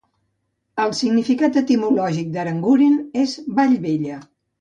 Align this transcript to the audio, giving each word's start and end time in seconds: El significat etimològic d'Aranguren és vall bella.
El 0.85 0.93
significat 0.99 1.59
etimològic 1.61 2.31
d'Aranguren 2.37 2.97
és 3.25 3.37
vall 3.61 3.77
bella. 3.85 4.19